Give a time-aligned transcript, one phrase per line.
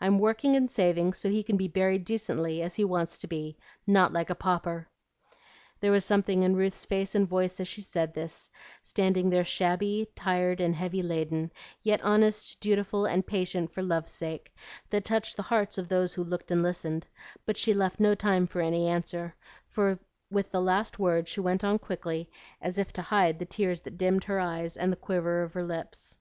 [0.00, 3.56] I'm working and saving so he can be buried decently, as he wants to be,
[3.86, 4.88] not like a pauper."
[5.78, 8.50] There was something in Ruth's face and voice as she said this,
[8.82, 11.52] standing there shabby, tired, and heavy laden,
[11.84, 14.52] yet honest, dutiful and patient for love's sake,
[14.88, 17.06] that touched the hearts of those who looked and listened;
[17.46, 19.36] but she left no time for any answer,
[19.68, 20.00] for
[20.32, 22.28] with the last word she went on quickly,
[22.60, 25.52] as if to hide the tears that dimmed her clear eyes and the quiver of
[25.52, 26.18] her lips.